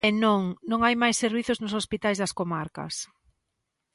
[0.07, 2.93] E non, non hai máis servizos nos hospitais das comarcas.